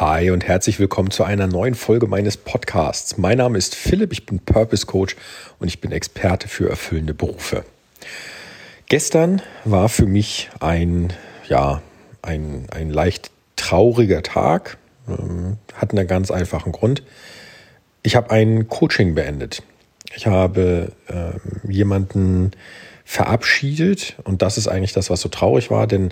Hi 0.00 0.30
und 0.30 0.46
herzlich 0.46 0.78
willkommen 0.78 1.10
zu 1.10 1.24
einer 1.24 1.48
neuen 1.48 1.74
Folge 1.74 2.06
meines 2.06 2.36
Podcasts. 2.36 3.18
Mein 3.18 3.38
Name 3.38 3.58
ist 3.58 3.74
Philipp, 3.74 4.12
ich 4.12 4.26
bin 4.26 4.38
Purpose 4.38 4.86
Coach 4.86 5.16
und 5.58 5.66
ich 5.66 5.80
bin 5.80 5.90
Experte 5.90 6.46
für 6.46 6.70
erfüllende 6.70 7.14
Berufe. 7.14 7.64
Gestern 8.86 9.42
war 9.64 9.88
für 9.88 10.06
mich 10.06 10.50
ein, 10.60 11.12
ja, 11.48 11.82
ein, 12.22 12.68
ein 12.70 12.90
leicht 12.90 13.32
trauriger 13.56 14.22
Tag, 14.22 14.78
ähm, 15.08 15.56
hat 15.74 15.90
einen 15.90 16.06
ganz 16.06 16.30
einfachen 16.30 16.70
Grund. 16.70 17.02
Ich 18.04 18.14
habe 18.14 18.30
ein 18.30 18.68
Coaching 18.68 19.16
beendet. 19.16 19.64
Ich 20.14 20.28
habe 20.28 20.92
äh, 21.08 21.68
jemanden 21.68 22.52
verabschiedet 23.08 24.16
und 24.24 24.42
das 24.42 24.58
ist 24.58 24.68
eigentlich 24.68 24.92
das, 24.92 25.08
was 25.08 25.22
so 25.22 25.30
traurig 25.30 25.70
war, 25.70 25.86
denn 25.86 26.10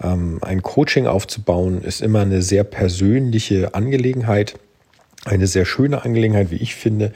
ähm, 0.00 0.38
ein 0.42 0.62
Coaching 0.62 1.08
aufzubauen 1.08 1.82
ist 1.82 2.00
immer 2.00 2.20
eine 2.20 2.40
sehr 2.40 2.62
persönliche 2.62 3.74
Angelegenheit, 3.74 4.54
eine 5.24 5.48
sehr 5.48 5.64
schöne 5.64 6.04
Angelegenheit, 6.04 6.52
wie 6.52 6.56
ich 6.58 6.76
finde, 6.76 7.12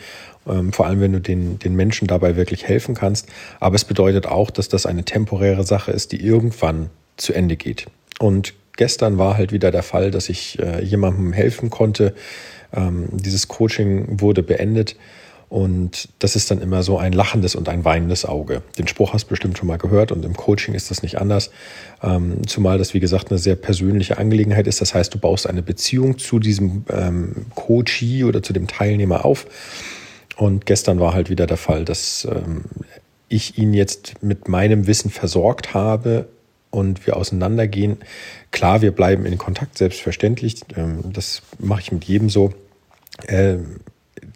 ähm, 0.48 0.72
vor 0.72 0.86
allem 0.86 1.00
wenn 1.00 1.12
du 1.12 1.20
den, 1.20 1.60
den 1.60 1.76
Menschen 1.76 2.08
dabei 2.08 2.34
wirklich 2.34 2.66
helfen 2.66 2.96
kannst. 2.96 3.28
Aber 3.60 3.76
es 3.76 3.84
bedeutet 3.84 4.26
auch, 4.26 4.50
dass 4.50 4.68
das 4.68 4.84
eine 4.84 5.04
temporäre 5.04 5.62
Sache 5.62 5.92
ist, 5.92 6.10
die 6.10 6.20
irgendwann 6.20 6.90
zu 7.16 7.32
Ende 7.32 7.54
geht. 7.54 7.86
Und 8.18 8.54
gestern 8.76 9.16
war 9.16 9.36
halt 9.36 9.52
wieder 9.52 9.70
der 9.70 9.84
Fall, 9.84 10.10
dass 10.10 10.28
ich 10.28 10.58
äh, 10.58 10.82
jemandem 10.82 11.32
helfen 11.32 11.70
konnte. 11.70 12.16
Ähm, 12.74 13.06
dieses 13.12 13.46
Coaching 13.46 14.20
wurde 14.20 14.42
beendet 14.42 14.96
und 15.50 16.08
das 16.20 16.36
ist 16.36 16.48
dann 16.52 16.62
immer 16.62 16.84
so 16.84 16.96
ein 16.96 17.12
lachendes 17.12 17.56
und 17.56 17.68
ein 17.68 17.84
weinendes 17.84 18.24
Auge. 18.24 18.62
Den 18.78 18.86
Spruch 18.86 19.12
hast 19.12 19.24
du 19.24 19.30
bestimmt 19.30 19.58
schon 19.58 19.66
mal 19.66 19.78
gehört 19.78 20.12
und 20.12 20.24
im 20.24 20.36
Coaching 20.36 20.74
ist 20.74 20.92
das 20.92 21.02
nicht 21.02 21.20
anders. 21.20 21.50
Ähm, 22.04 22.46
zumal 22.46 22.78
das, 22.78 22.94
wie 22.94 23.00
gesagt, 23.00 23.30
eine 23.30 23.38
sehr 23.38 23.56
persönliche 23.56 24.16
Angelegenheit 24.16 24.68
ist. 24.68 24.80
Das 24.80 24.94
heißt, 24.94 25.12
du 25.12 25.18
baust 25.18 25.48
eine 25.48 25.60
Beziehung 25.62 26.18
zu 26.18 26.38
diesem 26.38 26.84
ähm, 26.88 27.46
Coachee 27.56 28.22
oder 28.22 28.44
zu 28.44 28.52
dem 28.52 28.68
Teilnehmer 28.68 29.24
auf. 29.24 29.46
Und 30.36 30.66
gestern 30.66 31.00
war 31.00 31.14
halt 31.14 31.30
wieder 31.30 31.48
der 31.48 31.56
Fall, 31.56 31.84
dass 31.84 32.28
ähm, 32.30 32.62
ich 33.28 33.58
ihn 33.58 33.74
jetzt 33.74 34.22
mit 34.22 34.46
meinem 34.46 34.86
Wissen 34.86 35.10
versorgt 35.10 35.74
habe 35.74 36.28
und 36.70 37.08
wir 37.08 37.16
auseinandergehen. 37.16 37.96
Klar, 38.52 38.82
wir 38.82 38.92
bleiben 38.92 39.26
in 39.26 39.36
Kontakt, 39.36 39.78
selbstverständlich. 39.78 40.60
Ähm, 40.76 41.12
das 41.12 41.42
mache 41.58 41.80
ich 41.80 41.90
mit 41.90 42.04
jedem 42.04 42.30
so. 42.30 42.54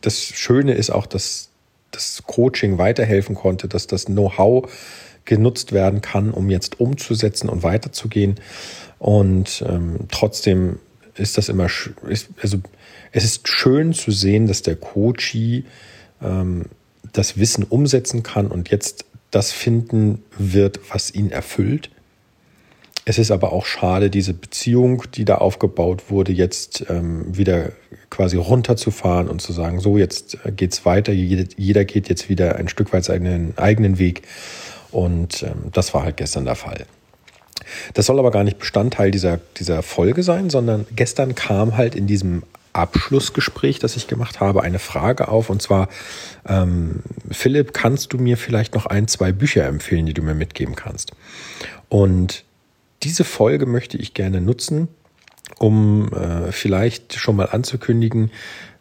Das 0.05 0.23
Schöne 0.23 0.75
ist 0.75 0.91
auch, 0.91 1.07
dass 1.07 1.49
das 1.91 2.23
Coaching 2.27 2.77
weiterhelfen 2.77 3.35
konnte, 3.35 3.69
dass 3.69 3.87
das 3.87 4.05
Know-how 4.07 4.71
genutzt 5.25 5.73
werden 5.73 6.03
kann, 6.03 6.31
um 6.31 6.51
jetzt 6.51 6.81
umzusetzen 6.81 7.49
und 7.49 7.63
weiterzugehen. 7.63 8.35
Und 8.99 9.65
ähm, 9.67 10.01
trotzdem 10.11 10.79
ist 11.17 11.39
das 11.39 11.49
immer, 11.49 11.69
ist, 12.09 12.29
also 12.43 12.59
es 13.13 13.25
ist 13.25 13.49
schön 13.49 13.95
zu 13.95 14.11
sehen, 14.11 14.47
dass 14.47 14.61
der 14.61 14.77
Coachie 14.77 15.65
ähm, 16.21 16.67
das 17.13 17.39
Wissen 17.39 17.65
umsetzen 17.65 18.23
kann 18.23 18.49
und 18.49 18.71
jetzt 18.71 19.07
das 19.31 19.53
finden 19.53 20.23
wird, 20.37 20.81
was 20.93 21.15
ihn 21.15 21.31
erfüllt. 21.31 21.91
Es 23.07 23.19
ist 23.19 23.31
aber 23.31 23.53
auch 23.53 23.67
schade, 23.67 24.09
diese 24.09 24.33
Beziehung, 24.33 25.05
die 25.15 25.27
da 25.27 25.37
aufgebaut 25.37 26.05
wurde, 26.09 26.33
jetzt 26.33 26.87
ähm, 26.89 27.37
wieder 27.37 27.73
quasi 28.09 28.37
runterzufahren 28.37 29.29
und 29.29 29.43
zu 29.43 29.53
sagen, 29.53 29.79
so 29.81 29.99
jetzt 29.99 30.39
äh, 30.45 30.53
geht's 30.53 30.87
weiter, 30.87 31.13
jeder, 31.13 31.85
geht 31.85 32.09
jetzt 32.09 32.29
wieder 32.29 32.57
ein 32.57 32.69
Stück 32.69 32.93
weit 32.93 33.05
seinen 33.05 33.59
eigenen 33.59 33.99
Weg. 33.99 34.23
Und 34.91 35.43
ähm, 35.43 35.71
das 35.73 35.93
war 35.93 36.05
halt 36.05 36.17
gestern 36.17 36.47
der 36.47 36.55
Fall. 36.55 36.87
Das 37.93 38.07
soll 38.07 38.19
aber 38.19 38.31
gar 38.31 38.45
nicht 38.45 38.59
Bestandteil 38.59 39.11
dieser, 39.11 39.39
dieser 39.59 39.83
Folge 39.83 40.23
sein, 40.23 40.49
sondern 40.49 40.87
gestern 40.95 41.35
kam 41.35 41.77
halt 41.77 41.95
in 41.95 42.07
diesem 42.07 42.43
Abschlussgespräch, 42.73 43.79
das 43.79 43.97
ich 43.97 44.07
gemacht 44.07 44.41
habe, 44.41 44.63
eine 44.63 44.79
Frage 44.79 45.29
auf. 45.29 45.51
Und 45.51 45.61
zwar, 45.61 45.89
ähm, 46.49 47.03
Philipp, 47.31 47.75
kannst 47.75 48.13
du 48.13 48.19
mir 48.19 48.37
vielleicht 48.37 48.75
noch 48.75 48.87
ein, 48.87 49.09
zwei 49.09 49.33
Bücher 49.33 49.67
empfehlen, 49.67 50.07
die 50.07 50.15
du 50.15 50.23
mir 50.23 50.35
mitgeben 50.35 50.75
kannst? 50.75 51.13
Und 51.89 52.45
diese 53.05 53.25
Folge 53.25 53.67
möchte 53.67 53.97
ich 53.97 54.15
gerne 54.15 54.41
nutzen, 54.41 54.89
um 55.59 56.13
äh, 56.13 56.53
vielleicht 56.53 57.15
schon 57.15 57.37
mal 57.37 57.47
anzukündigen, 57.47 58.31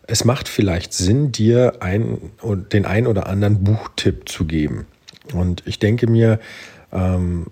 es 0.07 0.25
macht 0.25 0.49
vielleicht 0.49 0.93
Sinn, 0.93 1.31
dir 1.31 1.77
ein, 1.79 2.31
den 2.71 2.85
ein 2.85 3.07
oder 3.07 3.27
anderen 3.27 3.63
Buchtipp 3.63 4.27
zu 4.27 4.45
geben. 4.45 4.85
Und 5.33 5.63
ich 5.65 5.79
denke 5.79 6.07
mir, 6.07 6.39
ähm, 6.91 7.47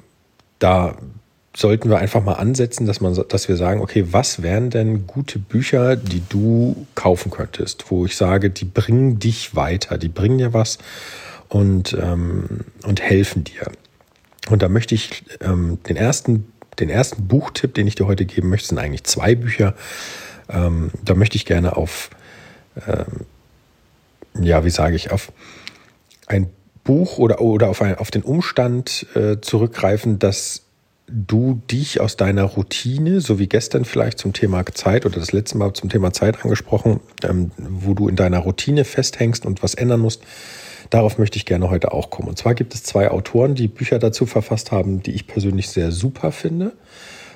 da 0.59 0.97
sollten 1.55 1.89
wir 1.89 1.97
einfach 1.97 2.23
mal 2.23 2.33
ansetzen, 2.33 2.85
dass, 2.85 3.01
man, 3.01 3.17
dass 3.27 3.47
wir 3.47 3.57
sagen, 3.57 3.81
okay, 3.81 4.07
was 4.11 4.41
wären 4.41 4.69
denn 4.69 5.07
gute 5.07 5.39
Bücher, 5.39 5.95
die 5.95 6.23
du 6.27 6.87
kaufen 6.95 7.31
könntest, 7.31 7.89
wo 7.89 8.05
ich 8.05 8.15
sage, 8.15 8.49
die 8.49 8.65
bringen 8.65 9.19
dich 9.19 9.55
weiter, 9.55 9.97
die 9.97 10.07
bringen 10.07 10.37
dir 10.37 10.53
was 10.53 10.77
und, 11.49 11.97
ähm, 12.01 12.61
und 12.83 13.01
helfen 13.01 13.43
dir. 13.43 13.71
Und 14.49 14.61
da 14.61 14.69
möchte 14.69 14.95
ich 14.95 15.23
ähm, 15.41 15.79
den 15.87 15.97
ersten 15.97 16.50
den 16.79 16.89
ersten 16.89 17.27
Buchtipp, 17.27 17.73
den 17.73 17.87
ich 17.87 17.95
dir 17.95 18.07
heute 18.07 18.25
geben 18.25 18.49
möchte, 18.49 18.69
sind 18.69 18.79
eigentlich 18.79 19.03
zwei 19.03 19.35
Bücher. 19.35 19.75
Ähm, 20.49 20.91
da 21.03 21.13
möchte 21.13 21.35
ich 21.35 21.45
gerne 21.45 21.77
auf, 21.77 22.09
ähm, 22.87 23.25
ja, 24.43 24.63
wie 24.63 24.69
sage 24.69 24.95
ich, 24.95 25.11
auf 25.11 25.31
ein 26.27 26.49
Buch 26.83 27.17
oder, 27.17 27.41
oder 27.41 27.69
auf, 27.69 27.81
ein, 27.81 27.95
auf 27.95 28.11
den 28.11 28.23
Umstand 28.23 29.05
äh, 29.15 29.39
zurückgreifen, 29.41 30.19
dass 30.19 30.63
du 31.07 31.61
dich 31.69 31.99
aus 31.99 32.15
deiner 32.15 32.43
Routine, 32.43 33.19
so 33.19 33.37
wie 33.37 33.47
gestern 33.47 33.85
vielleicht 33.85 34.17
zum 34.17 34.33
Thema 34.33 34.65
Zeit 34.65 35.05
oder 35.05 35.19
das 35.19 35.33
letzte 35.33 35.57
Mal 35.57 35.73
zum 35.73 35.89
Thema 35.89 36.13
Zeit 36.13 36.43
angesprochen, 36.43 37.01
ähm, 37.23 37.51
wo 37.57 37.93
du 37.93 38.07
in 38.07 38.15
deiner 38.15 38.39
Routine 38.39 38.85
festhängst 38.85 39.45
und 39.45 39.61
was 39.61 39.73
ändern 39.73 39.99
musst, 39.99 40.23
Darauf 40.89 41.17
möchte 41.17 41.37
ich 41.37 41.45
gerne 41.45 41.69
heute 41.69 41.93
auch 41.93 42.09
kommen. 42.09 42.29
Und 42.29 42.37
zwar 42.37 42.55
gibt 42.55 42.73
es 42.73 42.83
zwei 42.83 43.09
Autoren, 43.09 43.55
die 43.55 43.67
Bücher 43.67 43.99
dazu 43.99 44.25
verfasst 44.25 44.71
haben, 44.71 45.03
die 45.03 45.11
ich 45.11 45.27
persönlich 45.27 45.69
sehr 45.69 45.91
super 45.91 46.31
finde. 46.31 46.73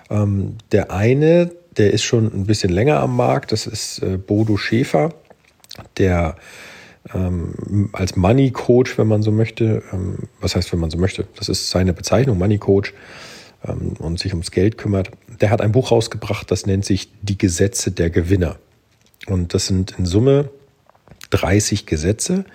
Ähm, 0.09 0.57
der 0.71 0.91
eine, 0.91 1.51
der 1.77 1.91
ist 1.91 2.03
schon 2.03 2.25
ein 2.25 2.45
bisschen 2.45 2.71
länger 2.71 2.99
am 2.99 3.15
Markt, 3.15 3.51
das 3.51 3.67
ist 3.67 3.99
äh, 3.99 4.17
Bodo 4.17 4.57
Schäfer, 4.57 5.13
der 5.97 6.35
ähm, 7.13 7.89
als 7.93 8.15
Money 8.15 8.51
Coach, 8.51 8.97
wenn 8.97 9.07
man 9.07 9.21
so 9.21 9.31
möchte, 9.31 9.83
ähm, 9.91 10.29
was 10.39 10.55
heißt, 10.55 10.71
wenn 10.71 10.79
man 10.79 10.89
so 10.89 10.97
möchte, 10.97 11.27
das 11.35 11.49
ist 11.49 11.69
seine 11.69 11.93
Bezeichnung, 11.93 12.37
Money 12.37 12.57
Coach, 12.57 12.93
ähm, 13.67 13.93
und 13.99 14.19
sich 14.19 14.33
ums 14.33 14.51
Geld 14.51 14.77
kümmert. 14.77 15.11
Der 15.41 15.49
hat 15.49 15.61
ein 15.61 15.71
Buch 15.71 15.91
rausgebracht, 15.91 16.49
das 16.51 16.65
nennt 16.65 16.85
sich 16.85 17.09
Die 17.21 17.37
Gesetze 17.37 17.91
der 17.91 18.09
Gewinner. 18.09 18.57
Und 19.27 19.53
das 19.53 19.67
sind 19.67 19.95
in 19.97 20.05
Summe 20.05 20.49
30 21.31 21.85
Gesetze. 21.85 22.45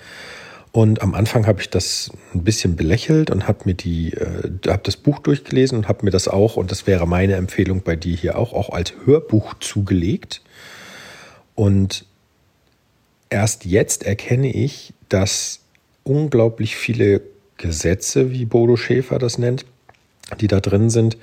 Und 0.72 1.02
am 1.02 1.14
Anfang 1.14 1.46
habe 1.46 1.60
ich 1.60 1.70
das 1.70 2.12
ein 2.32 2.44
bisschen 2.44 2.76
belächelt 2.76 3.30
und 3.30 3.48
habe 3.48 3.60
mir 3.64 3.74
die, 3.74 4.12
äh, 4.12 4.50
habe 4.68 4.82
das 4.84 4.96
Buch 4.96 5.18
durchgelesen 5.18 5.78
und 5.78 5.88
habe 5.88 6.04
mir 6.04 6.12
das 6.12 6.28
auch, 6.28 6.56
und 6.56 6.70
das 6.70 6.86
wäre 6.86 7.06
meine 7.06 7.34
Empfehlung 7.34 7.82
bei 7.82 7.96
dir 7.96 8.14
hier 8.14 8.38
auch, 8.38 8.52
auch 8.52 8.70
als 8.70 8.92
Hörbuch 9.04 9.54
zugelegt. 9.54 10.42
Und 11.56 12.04
erst 13.30 13.64
jetzt 13.64 14.04
erkenne 14.04 14.52
ich, 14.52 14.94
dass 15.08 15.60
unglaublich 16.04 16.76
viele 16.76 17.22
Gesetze, 17.56 18.30
wie 18.30 18.44
Bodo 18.44 18.76
Schäfer 18.76 19.18
das 19.18 19.38
nennt, 19.38 19.66
die 20.40 20.46
da 20.46 20.60
drin 20.60 20.88
sind, 20.88 21.18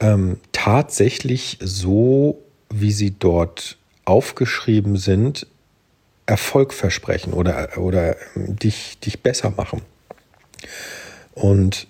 ähm, 0.00 0.38
tatsächlich 0.52 1.58
so, 1.60 2.40
wie 2.72 2.92
sie 2.92 3.14
dort 3.18 3.76
aufgeschrieben 4.04 4.96
sind, 4.96 5.46
Erfolg 6.28 6.74
versprechen 6.74 7.32
oder, 7.32 7.78
oder 7.78 8.14
dich, 8.34 8.98
dich 9.00 9.22
besser 9.22 9.50
machen. 9.56 9.80
Und 11.32 11.86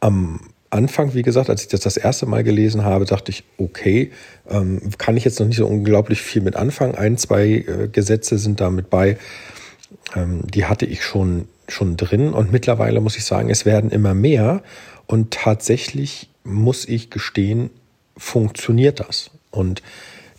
am 0.00 0.40
Anfang, 0.70 1.14
wie 1.14 1.22
gesagt, 1.22 1.48
als 1.48 1.62
ich 1.62 1.68
das 1.68 1.80
das 1.80 1.96
erste 1.96 2.26
Mal 2.26 2.42
gelesen 2.42 2.84
habe, 2.84 3.04
dachte 3.04 3.30
ich, 3.30 3.44
okay, 3.58 4.10
ähm, 4.48 4.80
kann 4.98 5.16
ich 5.16 5.24
jetzt 5.24 5.38
noch 5.38 5.46
nicht 5.46 5.58
so 5.58 5.68
unglaublich 5.68 6.20
viel 6.20 6.42
mit 6.42 6.56
anfangen. 6.56 6.96
Ein, 6.96 7.16
zwei 7.16 7.46
äh, 7.46 7.88
Gesetze 7.92 8.38
sind 8.38 8.60
da 8.60 8.70
mit 8.70 8.90
bei, 8.90 9.18
ähm, 10.16 10.42
die 10.52 10.64
hatte 10.64 10.86
ich 10.86 11.04
schon, 11.04 11.46
schon 11.68 11.96
drin. 11.96 12.32
Und 12.32 12.50
mittlerweile 12.50 13.00
muss 13.00 13.16
ich 13.16 13.24
sagen, 13.24 13.50
es 13.50 13.64
werden 13.64 13.90
immer 13.90 14.14
mehr. 14.14 14.64
Und 15.06 15.32
tatsächlich 15.32 16.28
muss 16.42 16.88
ich 16.88 17.10
gestehen, 17.10 17.70
funktioniert 18.16 18.98
das. 18.98 19.30
Und 19.52 19.80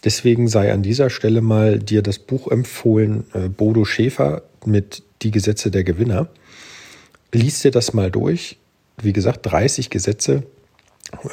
Deswegen 0.03 0.48
sei 0.48 0.74
an 0.74 0.81
dieser 0.81 1.09
Stelle 1.09 1.42
mal 1.42 1.77
dir 1.80 2.01
das 2.01 2.18
Buch 2.18 2.48
empfohlen, 2.48 3.25
äh, 3.33 3.50
Bodo 3.50 3.86
Schäfer 3.86 4.44
mit 4.65 5.03
Die 5.21 5.31
Gesetze 5.31 5.69
der 5.69 5.83
Gewinner. 5.83 6.30
Lies 7.31 7.62
dir 7.62 7.71
das 7.71 7.94
mal 7.94 8.09
durch. 8.09 8.57
Wie 9.01 9.13
gesagt, 9.13 9.45
30 9.45 9.89
Gesetze, 9.89 10.44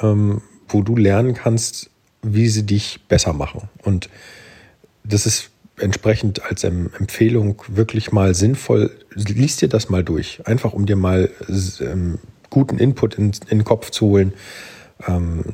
ähm, 0.02 0.42
wo 0.68 0.82
du 0.82 0.96
lernen 0.96 1.34
kannst, 1.34 1.90
wie 2.22 2.48
sie 2.48 2.64
dich 2.64 3.00
besser 3.08 3.32
machen. 3.32 3.68
Und 3.82 4.10
das 5.02 5.26
ist 5.26 5.50
entsprechend 5.78 6.42
als 6.42 6.64
Empfehlung 6.64 7.62
wirklich 7.68 8.12
mal 8.12 8.34
sinnvoll. 8.34 8.90
Lies 9.14 9.56
dir 9.56 9.68
das 9.68 9.88
mal 9.88 10.04
durch. 10.04 10.40
Einfach 10.46 10.72
um 10.72 10.86
dir 10.86 10.96
mal 10.96 11.30
ähm, 11.80 12.18
guten 12.50 12.78
Input 12.78 13.14
in, 13.14 13.32
in, 13.48 13.58
den 13.58 13.64
Kopf 13.64 13.90
zu 13.90 14.06
holen. 14.06 14.34
Ähm, 15.06 15.44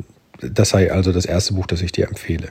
das 0.40 0.70
sei 0.70 0.92
also 0.92 1.12
das 1.12 1.26
erste 1.26 1.54
Buch, 1.54 1.66
das 1.66 1.82
ich 1.82 1.92
dir 1.92 2.08
empfehle. 2.08 2.50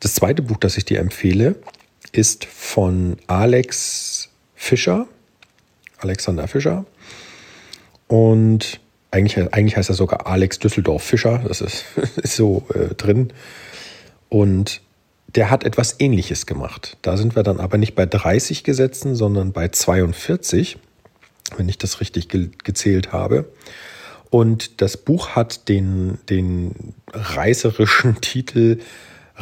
Das 0.00 0.14
zweite 0.14 0.42
Buch, 0.42 0.56
das 0.58 0.76
ich 0.76 0.84
dir 0.84 1.00
empfehle, 1.00 1.56
ist 2.12 2.44
von 2.44 3.16
Alex 3.26 4.28
Fischer, 4.54 5.06
Alexander 5.98 6.46
Fischer. 6.48 6.84
Und 8.06 8.80
eigentlich, 9.10 9.36
eigentlich 9.52 9.76
heißt 9.76 9.90
er 9.90 9.94
sogar 9.94 10.26
Alex 10.26 10.58
Düsseldorf 10.58 11.02
Fischer, 11.02 11.42
das 11.46 11.60
ist, 11.60 11.84
ist 12.16 12.36
so 12.36 12.66
äh, 12.74 12.94
drin. 12.94 13.32
Und 14.28 14.80
der 15.34 15.50
hat 15.50 15.64
etwas 15.64 15.96
Ähnliches 15.98 16.46
gemacht. 16.46 16.96
Da 17.02 17.16
sind 17.16 17.36
wir 17.36 17.42
dann 17.42 17.60
aber 17.60 17.78
nicht 17.78 17.94
bei 17.94 18.06
30 18.06 18.64
Gesetzen, 18.64 19.14
sondern 19.14 19.52
bei 19.52 19.68
42, 19.68 20.78
wenn 21.56 21.68
ich 21.68 21.78
das 21.78 22.00
richtig 22.00 22.28
ge 22.28 22.50
gezählt 22.64 23.12
habe. 23.12 23.50
Und 24.30 24.80
das 24.80 24.96
Buch 24.96 25.30
hat 25.30 25.68
den, 25.68 26.18
den 26.28 26.94
reißerischen 27.12 28.20
Titel 28.20 28.78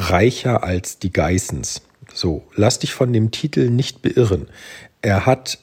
Reicher 0.09 0.63
als 0.63 0.99
die 0.99 1.11
Geissens. 1.11 1.81
So, 2.13 2.43
lass 2.55 2.79
dich 2.79 2.93
von 2.93 3.13
dem 3.13 3.31
Titel 3.31 3.69
nicht 3.69 4.01
beirren. 4.01 4.47
Er 5.01 5.25
hat 5.25 5.59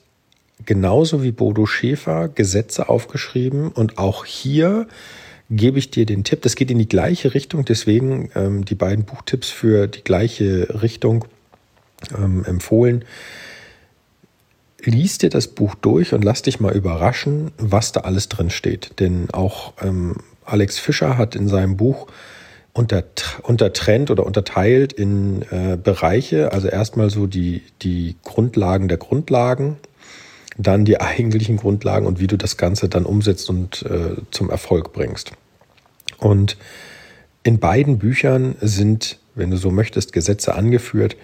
genauso 0.64 1.23
wie 1.23 1.32
Bodo 1.32 1.67
Schäfer 1.67 2.29
Gesetze 2.29 2.88
aufgeschrieben 2.88 3.69
und 3.69 3.99
auch 3.99 4.25
hier 4.25 4.87
gebe 5.50 5.79
ich 5.79 5.90
dir 5.90 6.06
den 6.06 6.25
Tipp, 6.25 6.43
das 6.43 6.56
geht 6.56 6.70
in 6.70 6.79
die 6.79 6.88
gleiche 6.88 7.35
Richtung, 7.35 7.64
deswegen 7.64 8.31
ähm, 8.35 8.64
die 8.64 8.75
beiden 8.75 9.05
Buchtipps 9.05 9.49
für 9.49 9.87
die 9.87 10.05
gleiche 10.05 10.82
Richtung 10.82 11.25
ähm, 12.17 12.44
empfohlen. 12.44 13.05
Lies 14.84 15.19
dir 15.19 15.31
das 15.31 15.49
Buch 15.49 15.75
durch 15.75 16.12
und 16.12 16.23
lass 16.23 16.43
dich 16.43 16.61
mal 16.61 16.75
überraschen, 16.75 17.50
was 17.56 17.93
da 17.93 18.00
alles 18.00 18.29
drin 18.29 18.50
steht. 18.50 19.00
Denn 19.00 19.29
auch 19.32 19.73
ähm, 19.82 20.17
Alex 20.44 20.79
Fischer 20.79 21.19
hat 21.19 21.34
in 21.34 21.49
seinem 21.49 21.76
Buch 21.76 22.06
unter, 22.73 23.05
untertrennt 23.43 24.11
oder 24.11 24.25
unterteilt 24.25 24.93
in 24.93 25.43
äh, 25.50 25.76
Bereiche, 25.82 26.53
also 26.53 26.69
erstmal 26.69 27.11
so 27.11 27.26
die, 27.26 27.62
die 27.82 28.17
Grundlagen 28.23 28.88
der 28.88 28.99
Grundlagen, 28.99 29.76
dann 30.56 30.85
die 30.85 31.00
eigentlichen 31.00 31.56
Grundlagen 31.56 32.06
und 32.06 32.20
wie 32.20 32.26
du 32.26 32.37
das 32.37 32.56
Ganze 32.56 32.88
dann 32.88 33.05
umsetzt 33.05 33.50
und 33.50 33.82
äh, 33.82 34.17
zum 34.31 34.50
Erfolg 34.50 34.93
bringst. 34.93 35.32
Und 36.19 36.56
in 37.43 37.59
beiden 37.59 37.99
Büchern 37.99 38.56
sind, 38.61 39.19
wenn 39.35 39.50
du 39.50 39.56
so 39.56 39.70
möchtest, 39.70 40.12
Gesetze 40.12 40.55
angeführt, 40.55 41.17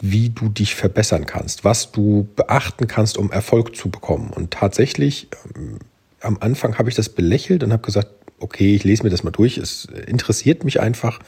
wie 0.00 0.28
du 0.28 0.48
dich 0.48 0.74
verbessern 0.74 1.26
kannst, 1.26 1.64
was 1.64 1.90
du 1.90 2.28
beachten 2.36 2.86
kannst, 2.86 3.16
um 3.16 3.32
Erfolg 3.32 3.74
zu 3.76 3.88
bekommen. 3.88 4.30
Und 4.34 4.50
tatsächlich, 4.50 5.28
ähm, 5.54 5.78
am 6.20 6.38
Anfang 6.40 6.78
habe 6.78 6.88
ich 6.88 6.94
das 6.94 7.08
belächelt 7.08 7.62
und 7.62 7.72
habe 7.72 7.82
gesagt, 7.82 8.10
okay, 8.40 8.74
ich 8.74 8.84
lese 8.84 9.02
mir 9.02 9.10
das 9.10 9.24
mal 9.24 9.30
durch, 9.30 9.58
es 9.58 9.86
interessiert 10.06 10.64
mich 10.64 10.80
einfach 10.80 11.20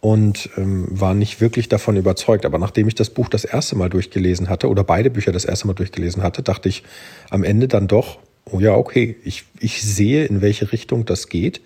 und 0.00 0.50
ähm, 0.58 0.86
war 0.90 1.14
nicht 1.14 1.40
wirklich 1.40 1.70
davon 1.70 1.96
überzeugt. 1.96 2.44
Aber 2.44 2.58
nachdem 2.58 2.88
ich 2.88 2.94
das 2.94 3.08
Buch 3.08 3.28
das 3.28 3.44
erste 3.44 3.74
Mal 3.76 3.88
durchgelesen 3.88 4.50
hatte 4.50 4.68
oder 4.68 4.84
beide 4.84 5.10
Bücher 5.10 5.32
das 5.32 5.46
erste 5.46 5.66
Mal 5.66 5.72
durchgelesen 5.72 6.22
hatte, 6.22 6.42
dachte 6.42 6.68
ich 6.68 6.82
am 7.30 7.42
Ende 7.42 7.68
dann 7.68 7.88
doch, 7.88 8.18
oh 8.44 8.60
ja, 8.60 8.74
okay, 8.74 9.16
ich, 9.24 9.44
ich 9.60 9.82
sehe, 9.82 10.26
in 10.26 10.42
welche 10.42 10.72
Richtung 10.72 11.06
das 11.06 11.28
geht. 11.28 11.62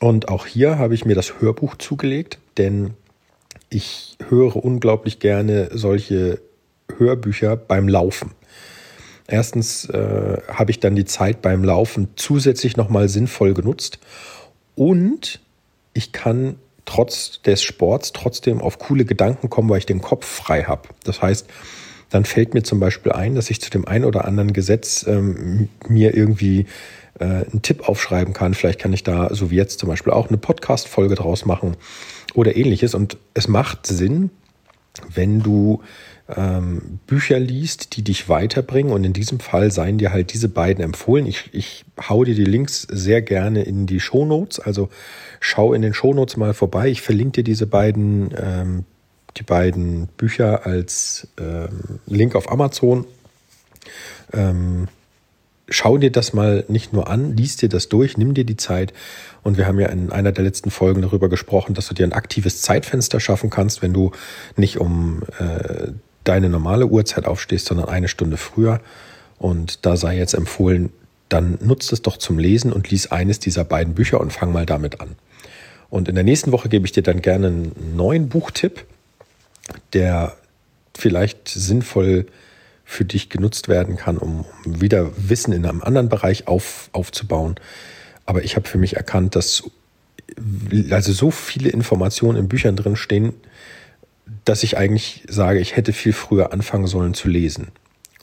Und 0.00 0.28
auch 0.28 0.46
hier 0.46 0.78
habe 0.78 0.94
ich 0.94 1.06
mir 1.06 1.14
das 1.14 1.40
Hörbuch 1.40 1.76
zugelegt, 1.76 2.38
denn 2.58 2.90
ich 3.70 4.16
höre 4.28 4.56
unglaublich 4.56 5.18
gerne 5.18 5.70
solche 5.72 6.40
Hörbücher 6.98 7.56
beim 7.56 7.88
Laufen. 7.88 8.32
Erstens 9.30 9.84
äh, 9.90 10.38
habe 10.48 10.70
ich 10.70 10.80
dann 10.80 10.96
die 10.96 11.04
Zeit 11.04 11.42
beim 11.42 11.62
Laufen 11.62 12.08
zusätzlich 12.16 12.76
nochmal 12.76 13.08
sinnvoll 13.08 13.52
genutzt 13.52 13.98
und 14.74 15.40
ich 15.92 16.12
kann 16.12 16.56
trotz 16.86 17.42
des 17.42 17.62
Sports 17.62 18.12
trotzdem 18.12 18.62
auf 18.62 18.78
coole 18.78 19.04
Gedanken 19.04 19.50
kommen, 19.50 19.68
weil 19.68 19.78
ich 19.78 19.86
den 19.86 20.00
Kopf 20.00 20.26
frei 20.26 20.62
habe. 20.62 20.88
Das 21.04 21.20
heißt, 21.20 21.46
dann 22.08 22.24
fällt 22.24 22.54
mir 22.54 22.62
zum 22.62 22.80
Beispiel 22.80 23.12
ein, 23.12 23.34
dass 23.34 23.50
ich 23.50 23.60
zu 23.60 23.68
dem 23.70 23.86
einen 23.86 24.06
oder 24.06 24.24
anderen 24.24 24.54
Gesetz 24.54 25.04
ähm, 25.06 25.68
mir 25.86 26.16
irgendwie 26.16 26.64
äh, 27.18 27.24
einen 27.24 27.60
Tipp 27.60 27.86
aufschreiben 27.86 28.32
kann. 28.32 28.54
Vielleicht 28.54 28.78
kann 28.78 28.94
ich 28.94 29.02
da, 29.02 29.34
so 29.34 29.50
wie 29.50 29.56
jetzt 29.56 29.78
zum 29.78 29.90
Beispiel, 29.90 30.14
auch 30.14 30.28
eine 30.28 30.38
Podcast-Folge 30.38 31.16
draus 31.16 31.44
machen 31.44 31.76
oder 32.34 32.56
ähnliches. 32.56 32.94
Und 32.94 33.18
es 33.34 33.46
macht 33.46 33.86
Sinn, 33.86 34.30
wenn 35.12 35.40
du 35.40 35.82
ähm, 36.28 37.00
Bücher 37.06 37.38
liest, 37.38 37.96
die 37.96 38.02
dich 38.02 38.28
weiterbringen. 38.28 38.92
Und 38.92 39.04
in 39.04 39.12
diesem 39.12 39.40
Fall 39.40 39.70
seien 39.70 39.98
dir 39.98 40.12
halt 40.12 40.32
diese 40.32 40.48
beiden 40.48 40.84
empfohlen. 40.84 41.26
Ich, 41.26 41.50
ich 41.52 41.84
hau 42.08 42.24
dir 42.24 42.34
die 42.34 42.44
Links 42.44 42.82
sehr 42.82 43.22
gerne 43.22 43.62
in 43.62 43.86
die 43.86 44.00
Shownotes. 44.00 44.60
Also 44.60 44.90
schau 45.40 45.72
in 45.72 45.82
den 45.82 45.94
Shownotes 45.94 46.36
mal 46.36 46.54
vorbei. 46.54 46.88
Ich 46.88 47.02
verlinke 47.02 47.42
dir 47.42 47.44
diese 47.44 47.66
beiden, 47.66 48.34
ähm, 48.36 48.84
die 49.36 49.42
beiden 49.42 50.08
Bücher 50.16 50.66
als 50.66 51.28
ähm, 51.38 52.00
Link 52.06 52.34
auf 52.34 52.50
Amazon. 52.50 53.06
Ähm, 54.32 54.88
schau 55.68 55.98
dir 55.98 56.10
das 56.10 56.32
mal 56.32 56.64
nicht 56.68 56.92
nur 56.92 57.08
an, 57.08 57.36
lies 57.36 57.56
dir 57.56 57.68
das 57.68 57.88
durch, 57.88 58.16
nimm 58.16 58.34
dir 58.34 58.44
die 58.44 58.56
Zeit. 58.56 58.92
Und 59.42 59.56
wir 59.58 59.66
haben 59.66 59.78
ja 59.78 59.88
in 59.88 60.10
einer 60.10 60.32
der 60.32 60.44
letzten 60.44 60.70
Folgen 60.70 61.02
darüber 61.02 61.28
gesprochen, 61.28 61.74
dass 61.74 61.88
du 61.88 61.94
dir 61.94 62.06
ein 62.06 62.12
aktives 62.12 62.62
Zeitfenster 62.62 63.20
schaffen 63.20 63.50
kannst, 63.50 63.82
wenn 63.82 63.92
du 63.92 64.12
nicht 64.56 64.78
um 64.78 65.22
äh, 65.38 65.92
deine 66.24 66.48
normale 66.48 66.86
Uhrzeit 66.86 67.26
aufstehst, 67.26 67.66
sondern 67.66 67.88
eine 67.88 68.08
Stunde 68.08 68.36
früher. 68.36 68.80
Und 69.38 69.86
da 69.86 69.96
sei 69.96 70.16
jetzt 70.16 70.34
empfohlen, 70.34 70.90
dann 71.28 71.58
nutzt 71.60 71.92
es 71.92 72.02
doch 72.02 72.16
zum 72.16 72.38
Lesen 72.38 72.72
und 72.72 72.90
lies 72.90 73.10
eines 73.10 73.38
dieser 73.38 73.64
beiden 73.64 73.94
Bücher 73.94 74.20
und 74.20 74.32
fang 74.32 74.52
mal 74.52 74.66
damit 74.66 75.00
an. 75.00 75.16
Und 75.90 76.08
in 76.08 76.14
der 76.14 76.24
nächsten 76.24 76.52
Woche 76.52 76.68
gebe 76.68 76.86
ich 76.86 76.92
dir 76.92 77.02
dann 77.02 77.22
gerne 77.22 77.46
einen 77.48 77.96
neuen 77.96 78.28
Buchtipp, 78.28 78.84
der 79.92 80.36
vielleicht 80.96 81.48
sinnvoll 81.48 82.26
für 82.90 83.04
dich 83.04 83.28
genutzt 83.28 83.68
werden 83.68 83.96
kann, 83.96 84.16
um, 84.16 84.46
wieder 84.64 85.10
Wissen 85.14 85.52
in 85.52 85.66
einem 85.66 85.82
anderen 85.82 86.08
Bereich 86.08 86.48
auf, 86.48 86.88
aufzubauen. 86.92 87.56
Aber 88.24 88.44
ich 88.44 88.56
habe 88.56 88.66
für 88.66 88.78
mich 88.78 88.96
erkannt, 88.96 89.36
dass 89.36 89.64
also 90.90 91.12
so 91.12 91.30
viele 91.30 91.68
Informationen 91.68 92.38
in 92.38 92.48
Büchern 92.48 92.76
drin 92.76 92.96
stehen, 92.96 93.34
dass 94.46 94.62
ich 94.62 94.78
eigentlich 94.78 95.22
sage, 95.28 95.60
ich 95.60 95.76
hätte 95.76 95.92
viel 95.92 96.14
früher 96.14 96.50
anfangen 96.54 96.86
sollen 96.86 97.12
zu 97.12 97.28
lesen. 97.28 97.68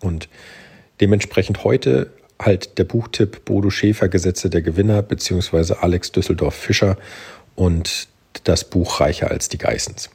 Und 0.02 0.30
dementsprechend 1.00 1.64
heute 1.64 2.12
halt 2.42 2.80
der 2.80 2.86
Buchtipp 2.86 3.46
Bodo 3.46 3.70
Schäfer 3.70 4.10
Gesetze 4.10 4.50
der 4.50 4.64
Gewinner 4.64 5.04
beziehungsweise 5.04 5.84
Alex 5.84 6.12
Düsseldorf 6.12 6.56
Fischer 6.56 6.98
und 7.54 8.08
das 8.46 8.64
Buch 8.64 9.00
Reicher 9.00 9.30
als 9.30 9.48
die 9.48 9.60
Geissens. 9.60 10.10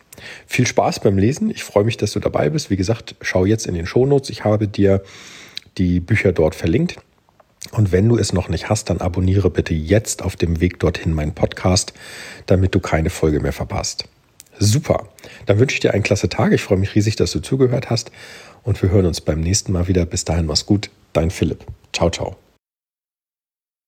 Viel 0.47 0.67
Spaß 0.67 1.01
beim 1.01 1.19
Lesen. 1.19 1.51
Ich 1.51 1.65
freue 1.65 1.85
mich, 1.85 1.97
dass 1.97 2.13
du 2.13 2.21
dabei 2.21 2.51
bist. 2.51 2.71
Wie 2.71 2.77
gesagt, 2.77 3.15
schau 3.21 3.45
jetzt 3.45 3.67
in 3.67 3.75
den 3.75 3.87
Shownotes. 3.87 4.31
Ich 4.31 4.45
habe 4.45 4.69
dir 4.69 5.03
die 5.79 6.01
Bücher 6.01 6.33
dort 6.33 6.55
verlinkt. 6.55 6.97
Und 7.73 7.93
wenn 7.93 8.09
du 8.09 8.17
es 8.17 8.33
noch 8.33 8.49
nicht 8.49 8.69
hast, 8.69 8.91
dann 8.91 8.99
abonniere 8.99 9.51
bitte 9.51 9.75
jetzt 9.75 10.23
auf 10.23 10.35
dem 10.37 10.61
Weg 10.61 10.81
dorthin 10.81 11.13
meinen 11.13 11.35
Podcast, 11.35 11.93
damit 12.47 12.75
du 12.75 12.81
keine 12.81 13.11
Folge 13.11 13.41
mehr 13.41 13.53
verpasst. 13.53 14.05
Super. 14.59 15.09
Dann 15.47 15.59
wünsche 15.59 15.75
ich 15.75 15.81
dir 15.81 15.95
einen 15.95 16.03
klasse 16.03 16.29
Tag. 16.29 16.53
Ich 16.53 16.63
freue 16.63 16.79
mich 16.79 16.95
riesig, 16.95 17.17
dass 17.17 17.33
du 17.33 17.41
zugehört 17.41 17.91
hast. 17.91 18.11
Und 18.63 18.81
wir 18.83 18.91
hören 18.91 19.07
uns 19.07 19.21
beim 19.21 19.41
nächsten 19.41 19.73
Mal 19.73 19.89
wieder. 19.89 20.05
Bis 20.05 20.25
dahin, 20.25 20.47
mach's 20.47 20.67
gut. 20.67 20.91
Dein 21.13 21.31
Philipp. 21.31 21.65
Ciao, 21.93 22.11
ciao. 22.11 22.50